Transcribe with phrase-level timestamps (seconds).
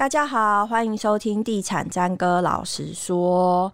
[0.00, 3.70] 大家好，欢迎收听地产詹哥老实说。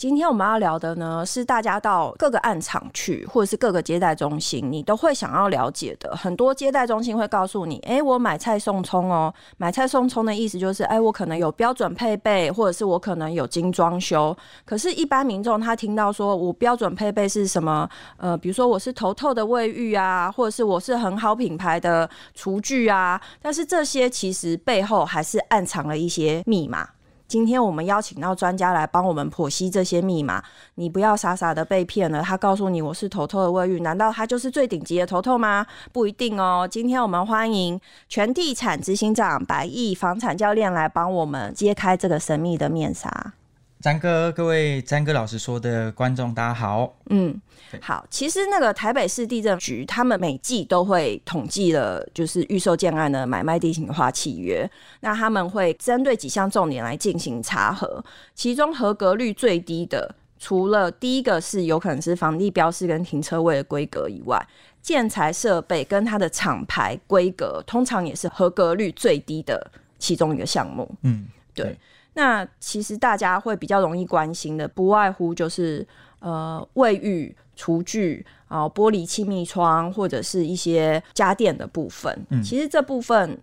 [0.00, 6.16] 今天我们要聊的呢，是大家到各个案场去，或者是各个接待中心，你都会想要了解的。
[6.16, 9.30] 很多接待中心会告诉你，哎、我买菜送葱哦。
[9.58, 14.34] 买菜送葱的意思就是，哎、我可能有标准配备，或者是我可能有精装修。
[14.64, 17.86] 可是，一般民众他听到说我标准配备是什么？
[18.16, 26.88] 呃，比如说我是头透的卫浴啊，或者是我是很好品牌的厨具啊，但是这些其实背后还是暗藏了一些密码。
[27.30, 30.42] 今天我们邀请到专家来帮我们剖析这些密码，
[30.74, 32.20] 你不要傻傻的被骗了。
[32.20, 35.64] 他告诉你我是头头的卫浴，难道他就是最顶级的头头吗？
[35.92, 36.66] 不一定哦。
[36.68, 43.34] 今天我们欢迎全地产执行长百亿房产教练来帮我们揭开这个神秘的面纱。
[43.80, 46.94] 詹哥，各位詹哥老师说的观众，大家好。
[47.08, 47.40] 嗯，
[47.80, 48.06] 好。
[48.10, 54.70] 其实那个台北市地震局，他们每季都会统计了，就是预售建案的买卖地形化契约。
[55.00, 58.04] 那他们会针对几项重点来进行查核，
[58.34, 64.46] 其中合格率最低的，除了第一个是有可能是房地标示跟停车位的规格以外，
[64.82, 70.86] 建材设备跟它的厂牌规格，通常也是合格率最低的其中一个项目。
[71.00, 71.64] 嗯，对。
[71.64, 71.78] 对
[72.14, 75.86] 那其实大家会比较容易关心的，不外乎就是
[76.18, 82.26] 呃卫浴、厨具啊、呃、玻璃气密窗或者是一些家电的部分。
[82.30, 83.38] 嗯，其实这部分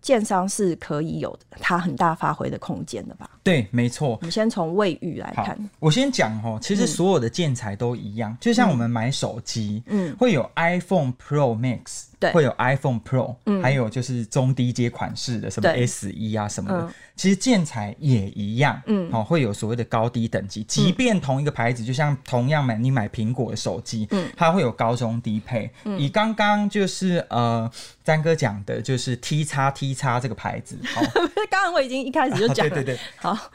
[0.00, 3.28] 建商是可以有，它很大发挥的空间的吧？
[3.42, 4.10] 对，没错。
[4.10, 12.04] 我们先从卫浴来看，我先讲哦，其实所有的建材都一样，嗯、就像我们买手机，嗯，会有 iPhone Pro Max。
[12.20, 25.70] 对，会有 iPhone Pro，嗯，还有就是中低阶款式的什么 S 一啊什么的，嗯，其实建材也一样，嗯，好，会有所谓的高低等级，即便同一个牌子，就像同样买你买苹果的手机，嗯，它会有高中低配。
[25.84, 27.70] 嗯，以刚刚就是呃
[28.08, 31.02] 詹哥讲的，就是 T 叉 T 叉这个牌子，好，
[31.50, 33.34] 刚刚我已经一开始就讲了，啊，对对对，好。
[33.34, 33.50] 好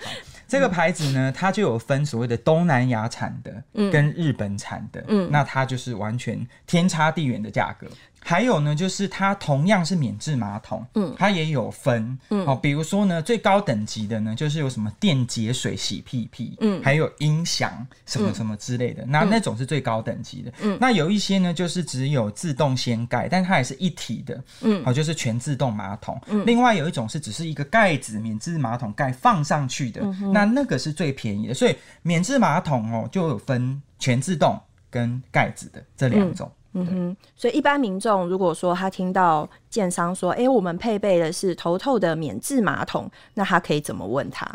[0.47, 7.87] 这个牌子呢，它就有分所谓的东南亚产的，跟日本产的，嗯，那它就是完全天差地远的价格。
[8.23, 29.99] 还有呢，就是它同样是免治马桶，嗯，它也有分，嗯，好，比如说呢，最高等级的呢，就是有什么电解水洗屁屁，嗯，还有音响什么什么之类的，那那种是最高等级的，嗯，那有一些呢，就是只有自动掀盖，但它也是一体的，嗯，好，就是全自动马桶，嗯，另外有一种是只是一个盖子，免治马桶盖放上去的，
[30.31, 30.43] 那。
[30.43, 34.59] 那那个是最便宜的，所以免治马桶哦就有分全自动
[34.89, 36.51] 跟盖子的这两种。
[36.53, 44.47] 嗯哼，所以一般民众如果说他听到建商说，哎、欸，我们配备的是头透的免治马桶，那他可以怎么问他？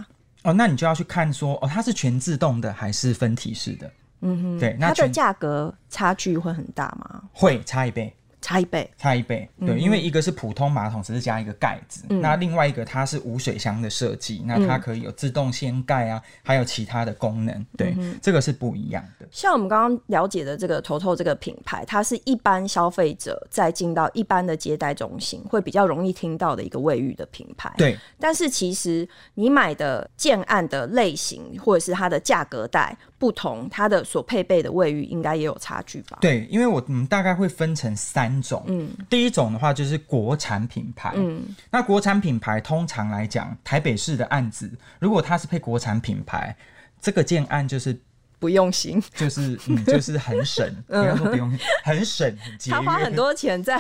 [0.43, 3.91] 哦，那你就要去看说，哦，它是全自动的还是分体式的？
[4.21, 7.23] 嗯哼，对，那它的价格差距会很大吗？
[7.33, 8.13] 会差一倍。
[8.41, 19.27] 差一倍，差一倍，对，嗯、因为一个是普通马桶，只是加一个盖子，嗯、那另外一个它是无水箱的设计，嗯、那它可以有自动掀盖啊，还有其他的功能，对，嗯、这个是不一样的。
[19.33, 27.99] 像我们刚刚了解的这个头头这个品牌，它是一般消费者在进到一般的接待中心会比较容易听到的一个卫浴的品牌，对。
[28.21, 36.19] 但是其实你买的建案的类型或者是它的价格带不同，它的所配备的卫浴应该也有差距吧？
[36.21, 38.28] 对，因为我们大概会分成三。
[38.43, 46.55] 种，嗯，第一种的话就是国产品牌，嗯，那国产品牌通常来讲，台北市的案子，如果它是配国产品牌，
[47.01, 47.99] 这个建案就是
[48.39, 53.77] 不用心，就是嗯，就是很省， 不要说不用心，很省，很节约，他花很多钱在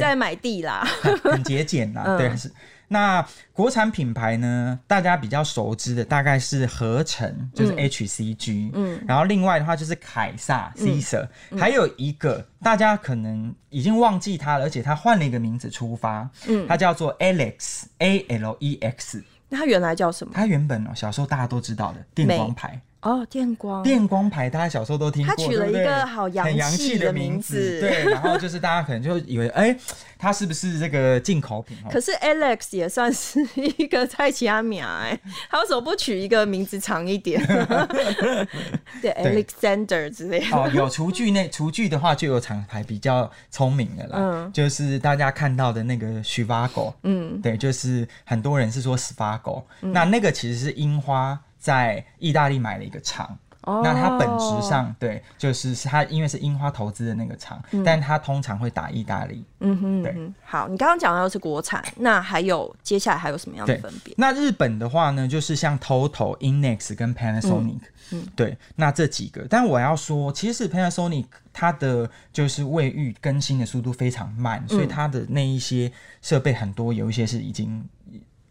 [0.00, 0.86] 在买地啦，
[1.22, 2.50] 很节俭啦，嗯、对是。
[2.88, 4.80] 那国产品牌呢？
[4.86, 11.28] 大家比较熟知的大概是合成，就是 HCG，嗯，然后另外的话就是凯撒 Caesar，
[11.58, 19.22] 还有一个大家可能已经忘记它了，而且它换了一个名字出发，嗯，它叫做 Alex A L E X。
[19.50, 20.32] 那它原来叫什么？
[20.34, 22.80] 它原本哦，小时候大家都知道的电光牌。
[23.00, 25.36] 哦，电光电光牌，大家小时候都听过。
[25.36, 28.04] 他取了一个好洋气的名字，对。
[28.10, 29.76] 然后就是大家可能就以为， 哎，
[30.18, 31.76] 他是不是这个进口品？
[31.90, 35.16] 可是 Alex 也算是一个菜市仔名哎，
[35.48, 37.40] 他为什么不取一个名字长一点？
[39.00, 40.56] 对，Alexander 之类的。
[40.56, 44.18] 哦，有厨具那厨具的话，就有厂牌比较聪明的啦。
[44.18, 51.38] 嗯，就是大家看到的那个 s h i v a g o 嗯，对，就是很多人是说 Zhivago，那那个其实是樱花。
[51.58, 59.44] 在意大利买了一个厂，哦、那它本质上对，就是它因为是樱花投资的那个厂，嗯、但它通常会打意大利。
[59.60, 60.32] 嗯哼，对。
[60.44, 64.14] 好，你刚刚讲到的是国产，那还有接下来还有什么样的分别？
[64.16, 67.80] 那日本的话呢，就是像 TOTO、INNEX 跟 Panasonic，
[68.12, 69.44] 嗯，嗯对，那这几个。
[69.50, 75.90] 但我要说，其实 Panasonic 它的就是卫浴更新的速度非常慢，嗯、所以它的那一些
[76.22, 77.84] 设备很多，有一些是已经。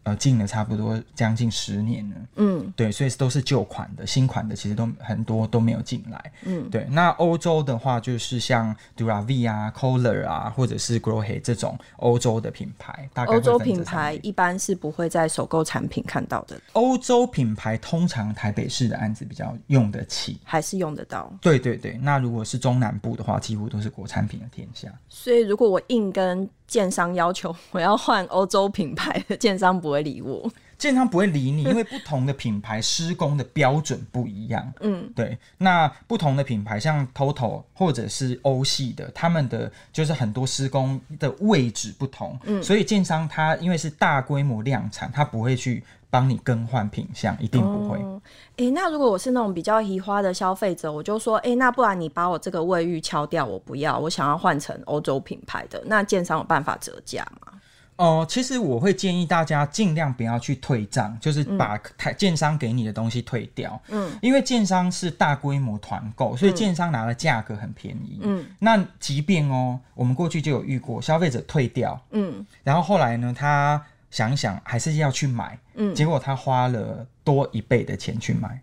[0.08, 2.16] 呃进了差不多将近十年了。
[2.36, 6.32] 嗯，对，所以都是旧款的，新款的其实都很多都没有进来。
[6.44, 6.86] 嗯，对。
[6.90, 16.58] 那欧洲的话，就是像 Dura-V 啊、Kohler 啊，或者是 Grohe 这种欧洲的品牌，大概欧洲品牌一般是不会在首购产品看到的。
[16.72, 21.32] 欧洲品牌通常台北市的案子比较用得起，还是用得到。
[21.40, 24.88] 对对对，那如果是中南部的话，几乎都是国产品的天下。
[25.08, 30.48] 所以如果我硬跟建商要求 我要换欧洲品牌的，建商不会理我。
[30.76, 34.72] 建商不会理你， 因为不同的品牌施工的标准不一样。
[34.78, 35.36] 嗯，对。
[35.56, 42.38] 那不同的品牌，像 TOTO 或者是欧系的，他们的就是很多施工的位置不同。
[42.44, 47.98] 嗯，所以建商他因为是大规模量产，他不会去帮你更换品相，一定不会。
[47.98, 48.22] 哎、哦
[48.56, 57.52] 欸，那如果我是那种比较移花的消费者，我就说，哎、欸，那不然你把我这个卫浴敲掉，我不要，我想要换成欧洲品牌的，那建商有办法折价吗？
[57.96, 63.80] 哦、呃，其实我会建议大家尽量不要去退账，就是把台建商给你的东西退掉。
[63.88, 68.20] 嗯，因为建商是大规模团购，所以建商拿的价格很便宜。
[68.22, 78.60] 嗯，那即便哦，我们过去就有遇过消费者退掉，嗯，然后后来呢，他想一想还是要去买，嗯，结果他花了多一倍的钱去买。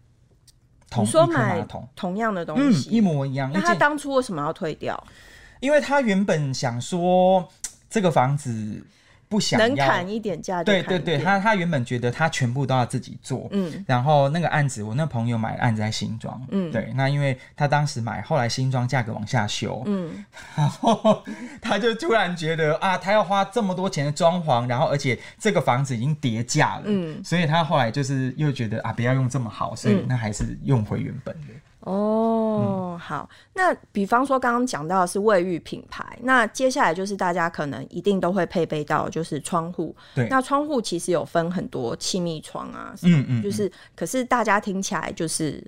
[0.89, 3.51] 同你说买同同样的东西，嗯，一模一样。
[3.53, 5.01] 那他当初为什么要退掉？
[5.59, 7.47] 因为他原本想说
[7.89, 8.85] 这个房子。
[9.35, 20.23] 不想要能砍一点价，对对对，他他原本觉得他全部都要自己做，嗯，然后那个案子，我那朋友买的案子在新庄，嗯，对，那因为他当时买，后来新庄价格往下修，嗯，
[20.55, 21.21] 然后
[21.61, 31.47] 他就突然觉得啊，他要花这么多钱的装潢，然后而且这个房子已经跌价了，嗯，所以他后来就是又觉得啊，不要用这么好，所以那还是用回原本的。
[31.85, 39.95] 哦，嗯、好，那比方说刚刚讲到的是卫浴品牌，那接下来就是大家可能一定都会配备到，就是窗户。
[40.13, 45.63] 对，那窗户其实有分很多气密窗啊，嗯嗯，就是，可是大家听起来就是。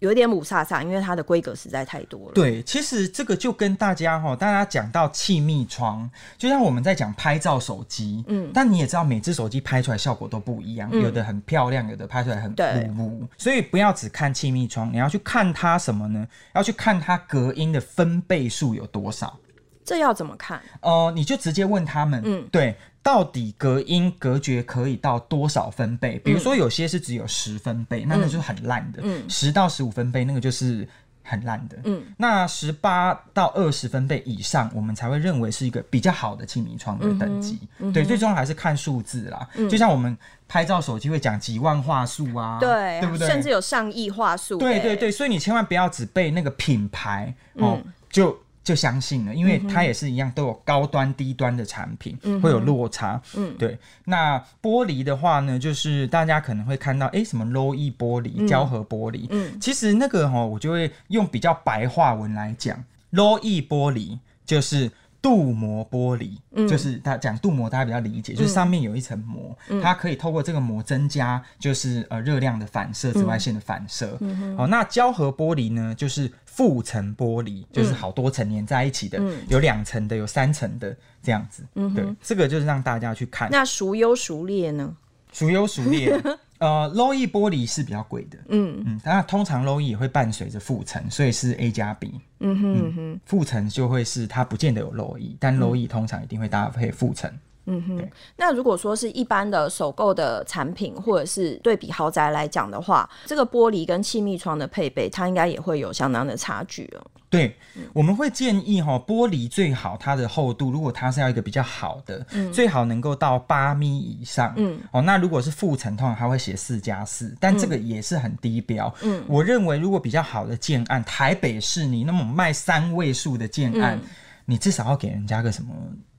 [0.00, 2.34] 有点母煞煞，因为它的规格实在太多了。
[2.34, 13.20] 对，其实这个就跟大家哈，大家讲到气密窗，就像我们在讲拍照手机，嗯，但你也知道，每只手机拍出来效果都不一样，嗯、有的很漂亮，有的拍出来很雾雾。
[13.20, 16.26] 对所以不要只看气密窗，你要去看它什么呢？
[16.54, 19.38] 要去看它隔音的分贝数有多少。
[19.84, 20.58] 这要怎么看？
[20.80, 22.76] 哦、呃，你就直接问他们，嗯，对。
[23.04, 26.18] 到底隔音隔绝可以到多少分贝？
[26.20, 29.02] 比如说有些是只有十分贝，嗯、那那就是很烂的。
[29.04, 30.88] 嗯，十到十五分贝那个就是
[31.22, 31.76] 很烂的。
[31.84, 37.58] 嗯，那十八到二十分贝以上，我们才会认为是一个比较好的气密窗的等级。
[37.78, 39.46] 嗯嗯、对，最重要还是看数字啦。
[39.56, 40.16] 嗯、就像我们
[40.48, 43.28] 拍照手机会讲几万画素啊，对，对不对？
[43.28, 44.56] 甚至有上亿画素。
[44.56, 48.34] 对对对，所以你千万不要只背那个品牌哦，嗯、就。
[48.64, 53.20] 就相信了，因为它也是一样，都有高端低端的产品，嗯、会有落差。
[53.36, 53.78] 嗯，对。
[54.06, 59.26] 那玻璃的话呢，就是大家可能会看到，哎、欸，什么 Low E 玻璃、胶合玻璃。
[59.30, 62.82] 嗯，其实那个哈，我就会用比较白话文来讲
[63.12, 64.90] ，Low E 玻璃就是。
[65.24, 74.18] 镀膜玻璃，嗯、就是他讲镀膜，大家比较理解，嗯、就是上面有一层膜，嗯、它可以透过这个膜增加，就是呃热量的反射、紫外线的反射。
[74.20, 81.64] 嗯嗯、哦，那胶合玻璃呢，就是复层玻璃，就是好多层粘在一起的，嗯、有两层的，有三层的这样子。
[81.76, 83.48] 嗯哼，对，这个就是让大家去看。
[83.50, 84.94] 那孰优孰劣呢？
[85.32, 86.20] 孰优孰劣？
[86.58, 88.82] 呃，Low E 玻璃是比较贵的，嗯。
[88.86, 97.30] 嗯，那通常 Low E 也会伴随着负层，所以是 A 加 B，嗯哼嗯哼，负层就会是它不见得有 Low E，但 Low E 通常一定会搭配负层。
[97.66, 107.06] 嗯哼，那如果说是一般的首购的产品，或者是对比豪宅来讲的话，这个玻璃跟气密窗的配备，它应该也会有相当的差距哦。
[107.30, 114.52] 对，嗯、我们会建议哈，玻璃最好它的厚度，如果它是要一个比较好的，嗯、最好能够到八米以上。
[114.56, 118.94] 嗯，哦，那如果是负层，通常它会写四加四，但这个也是很低标。
[119.02, 124.08] 嗯，我认为如果比较好的建案，台北市你那么卖三位数的建案，嗯、
[124.44, 125.74] 你至少要给人家个什么？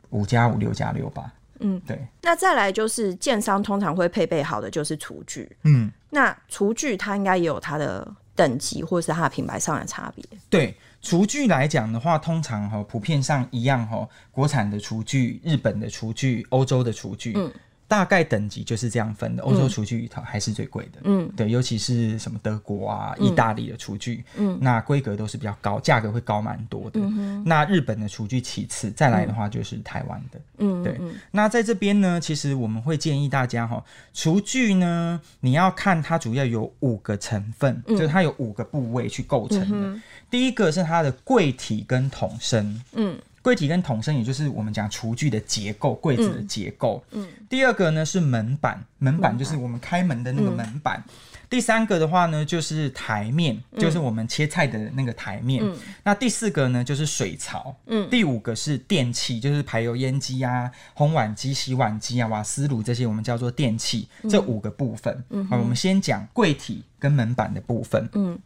[0.10, 2.00] 五加五六加六吧，嗯，对。
[2.22, 10.24] 那再来就是建商通常会配备好的就是厨具，嗯，那厨具它应该也有它的等级或者是它的品牌上的差别。
[10.50, 17.52] 对，厨具来讲的话，通常哈普遍上一样哈，国产的厨具、日本的厨具、欧洲的厨具，嗯。
[17.88, 27.00] 大概等级就是这样分的，欧洲厨具一套还是最贵的，嗯，对，尤其是什么德国啊、意大利的厨具，嗯，那规格都是比较高，价格会高蛮多的。
[27.46, 31.00] 那日本的厨具其次，再来的话就是台湾的，嗯，对。
[31.30, 40.01] 那在这边呢，其实我们会建议大家哈，厨具呢，你要看它主要有五个成分，就是它有五个部位去构成的。
[40.32, 43.15] 第一个是它的柜体跟桶身，嗯。
[43.46, 47.04] 柜体跟桶身，也就是我们讲厨具的结构，柜子的结构。
[47.12, 50.98] 嗯，第二个呢是门板，门板就是我们开门的那个门板。
[51.08, 51.14] 嗯
[51.48, 55.64] 第三个的话呢，就是台面，就是我们切菜的那个台面。
[55.64, 57.74] 嗯、那第四个呢，就是水槽。
[57.86, 64.08] 嗯，第五个是电器，就是排油烟机啊、烘碗机、洗碗机啊、瓦斯炉这些，我们叫做电器。
[64.24, 65.24] 嗯、这五个部分。
[65.30, 68.10] 嗯，好，我们先讲柜体跟门板的部分。
[68.14, 68.38] 嗯，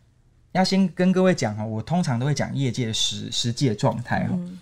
[0.52, 4.32] 要先跟各位讲哈，我通常都会讲业界实实际的状态哈。
[4.34, 4.60] 嗯、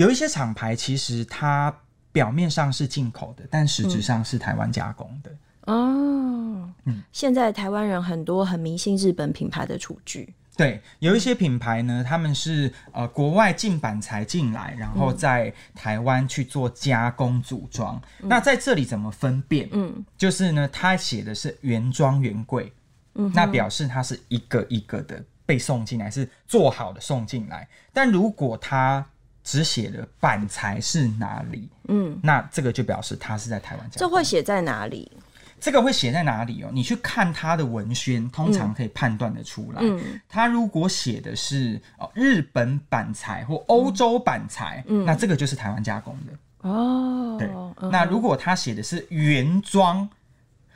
[0.00, 1.70] 有一些厂牌其实它
[2.10, 5.30] 表面上是进口的，但实质上是台湾加工的。
[5.66, 18.00] 哦，嗯，现在台湾人很多很迷信日本品牌的厨具，对，有一些品牌呢，他们是呃国外进板材进来，然后在台湾去做加工组装。
[18.22, 19.68] 嗯、那在这里怎么分辨？
[19.70, 22.72] 嗯，就是呢，他写的是原装原柜，
[23.16, 27.68] 嗯，那表示它是一个一个的被送进来，是做好的送进来。
[27.92, 29.06] 但如果他
[29.50, 34.08] 只写了板材是哪里，嗯，那这个就表示他是在台湾加工。
[34.08, 35.10] 这会写在哪里？
[35.58, 36.70] 这个会写在哪里哦？
[36.72, 39.80] 你去看它的文宣，通常可以判断得出来。
[39.82, 47.36] 嗯，它如果写的是哦日本板材或欧洲板材，嗯，那这个就是台湾加工的哦。
[47.36, 47.48] 对，
[47.82, 50.08] 嗯，那如果它写的是原装，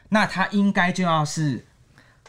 [0.08, 1.64] 那它应该就要是。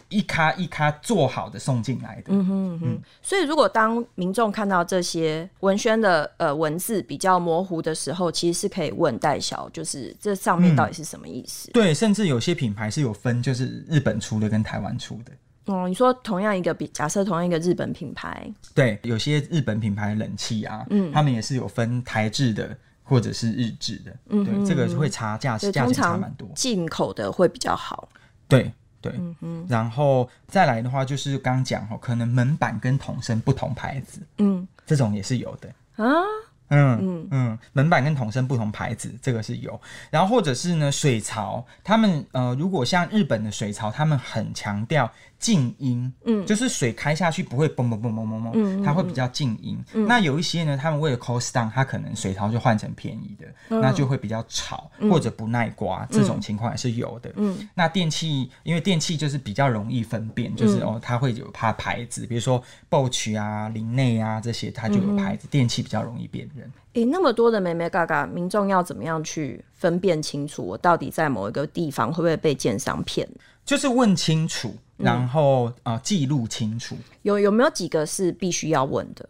[0.09, 3.01] 一卡一卡做好的送进来的，嗯哼嗯哼。
[3.21, 11.69] 所以如果当民众看到这些文宣的呃文字比较模糊的时候，其实是可以问代销，就是这上面到底是什么意思？
[11.71, 15.31] 嗯、对，甚至有些品牌是有分，就是日本出的跟台湾出的。
[15.74, 26.47] 哦，你说同样一个比，假设同样一个日本品牌，对，有些日本品牌的冷气啊，嗯，他们也是有分台制的或者是日制的，嗯，对，这个会差价，价钱差蛮多。
[26.55, 28.07] 进口的会比较好，
[28.47, 28.71] 对。
[29.05, 35.69] 对，嗯哼，然后再来的话，就是刚刚讲哦，可能门板跟桶身不同牌子，嗯，这种也是有的。
[36.03, 36.12] 啊。
[36.69, 37.27] 嗯嗯。
[37.29, 39.79] 嗯，门板跟桶身不同牌子，这个是有。
[40.09, 49.77] 然后或者是呢，水槽，他们呃，如果像日本的水槽，他们很强调静音，嗯，就是水开下去不会嘣嘣嘣嘣嘣嘣，它会比较静音。
[49.93, 57.31] 嗯、那有一些呢，他们为了 cost down，它可能水槽就换成便宜的，嗯、那就会比较吵或者不耐刮，嗯、这种情况也是有的。
[57.35, 66.71] 嗯，那电器，因为电器就是比较容易分辨，就是哦，它会有它牌子，比如说 Bosch 啊、林内啊这些，它就有牌子，嗯、电器比较容易辨认。
[66.95, 73.27] 诶、欸，那么多的眉眉嘎嘎，民众要怎么样去分辨清楚，我到底在某一个地方会不会被奸商骗？
[73.65, 76.95] 就是问清楚，然后啊、嗯呃，记录清楚。
[77.23, 79.27] 有有没有几个是必须要问的？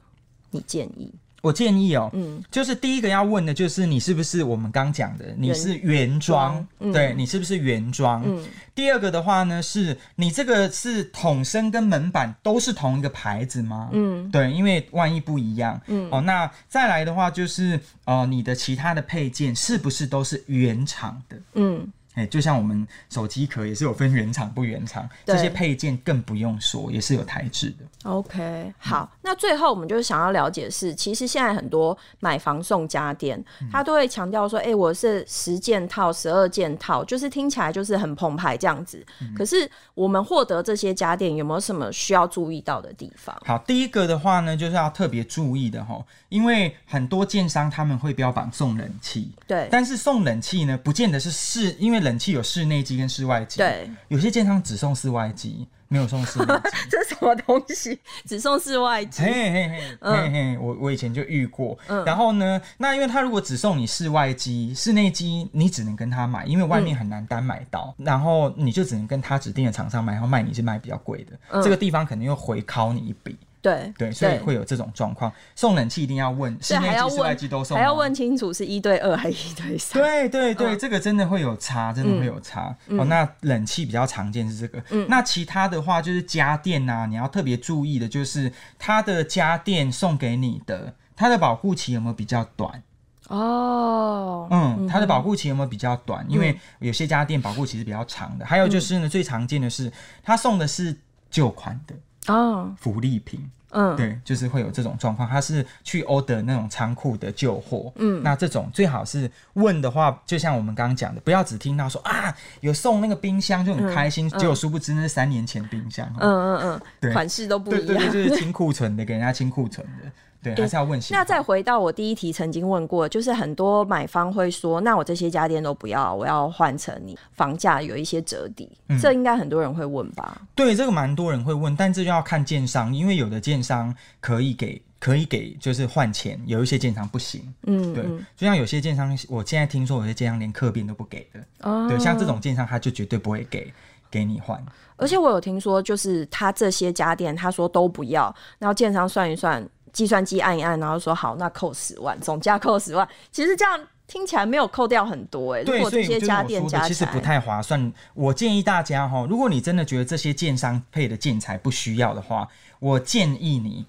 [0.51, 1.11] 你建议？
[1.45, 8.23] 我建议哦，嗯，就是第一个要问的，就是你是不是我们刚讲的，你是原装，嗯、对，你是不是原装？
[8.25, 13.89] 嗯，第二个的话呢，是你这个是桶身跟门板都是同一个牌子吗？
[13.91, 21.37] 嗯，对，因为万一不一样，嗯，哦，那再来的话就是，呃，你的其他的配件是不是都是原厂的？
[21.53, 21.87] 嗯。
[22.15, 28.09] 哎、欸，就像我们手机壳也是有分原厂不原厂，对这些配件更不用说，也是有台制的。
[28.09, 39.05] OK，好，嗯、那最后我们就是想要了解的是，其实现在很多买房送家电，嗯、他都会强调说，哎、欸，我是十件套、十二件套，就是听起来就是很澎湃这样子。
[39.19, 43.35] 嗯、可是我们获得这些家电有没有什么需要注意到的地方？
[43.45, 52.04] 好，第一个的话呢，就是要特别注意的哈，因为很多建商他们会标榜送冷气，对，但是送冷气呢，不见得是是因为。
[52.05, 57.99] 冷气有室内机跟室外机，对，有些建商只送室外机，没有送室内机， 这是什么东西？
[58.25, 59.23] 只送室外机？
[59.23, 61.77] 嘿嘿嘿，嘿嘿，我我以前就遇过。
[61.87, 73.37] 嗯、然后呢，那因为他如果只送你室外机，室内机你只能跟他买，因为外面很难单买到，嗯、然后你就只能跟他指定的厂商买，然后卖你是卖比较贵的，嗯、这个地方可能又回拷你一笔。
[73.65, 75.31] 对对，所以会有这种状况。
[75.55, 79.99] 送冷气一定要问，室内机、室外机都送，还要问清楚是一对二还是一对三。
[79.99, 82.75] 对对对，这个真的会有差，真的会有差。
[82.89, 84.83] 哦，那冷气比较常见是这个。
[84.91, 92.83] 嗯，那其他的话就是家电呐，你要特别注意的就是它的家电送给你的，它的保护期有没有比较短？
[93.29, 96.23] 哦，嗯，它的保护期有没有比较短？
[96.29, 98.45] 因为有些家电保护期是比较长的。
[98.45, 99.91] 还有就是呢，最常见的是
[100.21, 100.95] 他送的是
[101.31, 101.95] 旧款的。
[102.27, 103.39] 哦，福利品，
[103.71, 120.11] 嗯，对，就是会有这种状况，他是去 order 那种仓库的旧货，嗯，那这种最好是问的话，就像我们刚刚讲的，不要只听到说啊有送那个冰箱就很开心，结果殊不知那是三年前冰箱，嗯嗯嗯，对，款式都不一样，对对，就是清库存的，给人家清库存的。
[120.53, 121.15] 对，还是要问清。
[121.15, 130.41] 那再回到我第一题曾经问过，就是很多买方会说，那我这些家电都不要，我要换成你房价有一些折抵，嗯、这应该很多人会问吧？
[130.53, 137.41] 对，这个蛮多人会问，但这就要看建商，因为有的建商可以给可以给就是换钱，有一些建商不行。
[137.67, 141.39] 嗯，对，嗯就像有些建商，我现在听说有些建商连客变都不给的。
[141.61, 143.71] 哦，对，像这种建商他就绝对不会给
[144.09, 144.63] 给你换。
[144.97, 149.61] 而且我有听说，就是他这些家电，他说都不要，然后建商算一算，
[149.95, 153.07] 计算机按一按，然后说好，那扣十万，总价扣十万。
[153.31, 155.65] 其实这样听起来没有扣掉很多哎、欸。
[155.65, 157.91] 对，如果这些家电加其实不太划算。
[158.13, 162.47] 我建议大家哈，如果你真的觉得这些建商配的建材不需要的话，
[162.79, 163.85] 我建议你。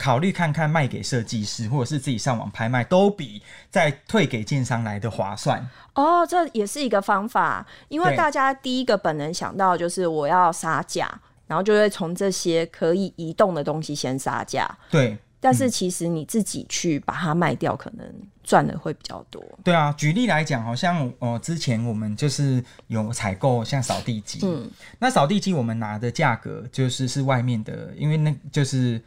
[0.00, 5.68] 考虑看看卖给设计师，或者是自己上网拍卖，都比再退给建商来的划算。
[5.94, 11.12] 哦，这也是一个方法，因为大家第一个本能想到就是我要杀价，
[11.48, 14.70] 然后就会从这些可以移动的东西先杀价。
[14.88, 18.06] 对，但是其实你自己去把它卖掉，可能
[18.42, 19.42] 赚的会比较多。
[19.62, 29.02] 对啊，举例来讲，好像呃，之前我们就是有采购像扫地机，嗯，那扫地机我们拿的价格就是是外面的，因为那就是。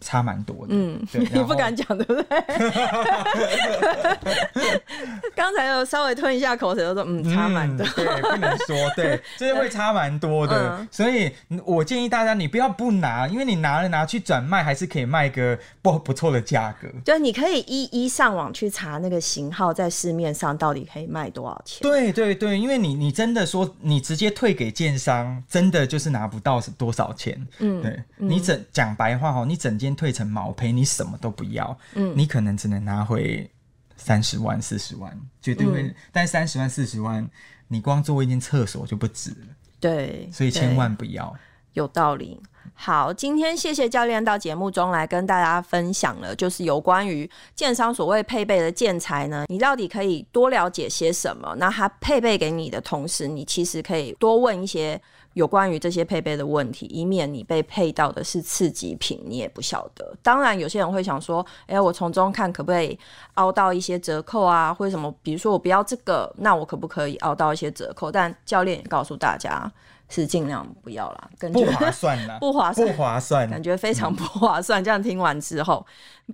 [0.00, 1.00] 差蛮多的，嗯，
[1.32, 2.26] 你不敢讲对不对？
[5.36, 10.78] 刚才有稍微吞一下口水，就说嗯，差蛮多、嗯，对，不能说，对，这 会差蛮多的。
[10.78, 11.30] 嗯、所以
[11.64, 16.88] 我建议大家，你不要不拿，因为你拿了拿去转卖，还是可以卖个不不错的价格。
[17.04, 21.78] 对，你可以一一上网去查那个型号，在市面上到底可以卖多少钱。
[21.82, 27.46] 对对对，因为你你真的说你直接退给建商，真的就是拿不到多少钱。
[27.58, 29.75] 嗯，对你整讲白话哈，你整。
[29.78, 33.50] 间退成毛坯，你什么都不要，嗯，你可能只能拿回
[33.96, 35.82] 三十万、四十万，绝对会。
[35.82, 37.28] 嗯、但三十万、四十万，
[37.68, 39.46] 你光做一间厕所就不止了，
[39.80, 41.34] 对，所以千万不要。
[41.74, 42.40] 有道理。
[42.74, 51.54] 好，今天谢谢教练到节目中来跟大家分享了，就是有关于建商所谓配备的建材呢，你到底可以多了解些什么？
[51.58, 55.00] 那他配备给你的同时，你其实可以多问一些。
[55.36, 60.16] 有关于这些配备的问题，以免你被配到的是次级品，你也不晓得。
[60.22, 62.98] 当然，有些人会想说：“哎、我从中看可不可以
[63.34, 65.14] 凹到一些折扣啊，或者什么？
[65.22, 69.70] 比如说我不要这个，那我可不可以凹到一些折扣？”但教练也告诉大家。
[70.08, 74.82] 是尽量不要啦，感觉 不划算啦，不划算，不划算，感觉非常不划算。
[74.82, 75.84] 嗯、这样听完之后，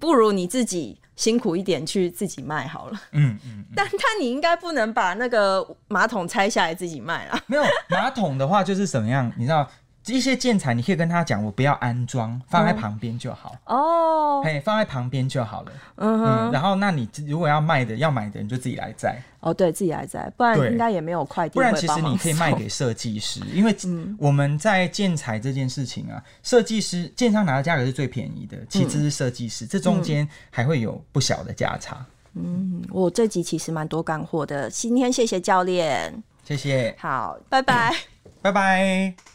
[0.00, 3.00] 不如你自己辛苦一点去自己卖好了。
[3.12, 7.40] 嗯嗯，嗯 但但你应该不能把那个马桶拆下来自己卖啊。
[7.46, 9.30] 没有马桶的话，就是怎么样？
[9.36, 9.68] 你知道？
[10.06, 13.54] 一些建材，你可以跟他讲，我不要安装，放在旁边就好。
[13.66, 15.72] 哦，嘿，放在旁边就好了。
[15.96, 19.20] 嗯然后，那你如果要卖的、要买的，你就自己来摘。
[19.40, 21.54] 哦，对，自己来摘，不然应该也没有快递。
[21.54, 23.76] 不然，其实你可以卖给设计师，因为
[24.18, 32.04] 我们在建材这件事情啊，设计师建商拿的价格是最便宜的，其次是设计师，嗯、这中间还会有不小的价差。
[32.34, 37.94] 嗯，我这集其实蛮多干货的，今天谢谢教练，谢谢，好，拜拜，
[38.40, 39.31] 拜拜。